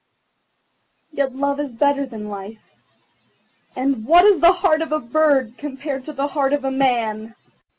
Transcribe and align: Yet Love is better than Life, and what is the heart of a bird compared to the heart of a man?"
Yet 1.11 1.35
Love 1.35 1.59
is 1.59 1.73
better 1.73 2.07
than 2.07 2.27
Life, 2.27 2.71
and 3.75 4.03
what 4.03 4.25
is 4.25 4.39
the 4.39 4.51
heart 4.51 4.81
of 4.81 4.91
a 4.91 4.99
bird 4.99 5.59
compared 5.59 6.05
to 6.05 6.13
the 6.13 6.29
heart 6.29 6.53
of 6.53 6.65
a 6.65 6.71
man?" 6.71 7.35